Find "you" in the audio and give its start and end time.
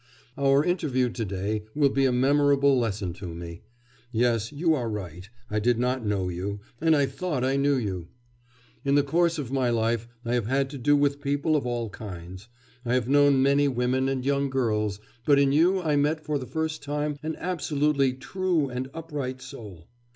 4.51-4.73, 6.27-6.59, 7.75-8.07, 15.51-15.81